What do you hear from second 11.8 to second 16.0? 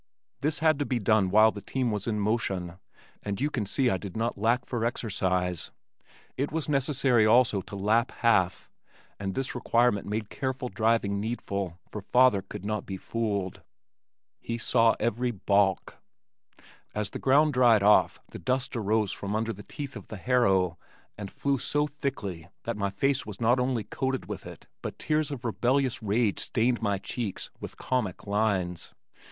for father could not be fooled. He saw every "balk."